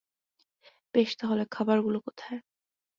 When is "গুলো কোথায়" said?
1.81-2.39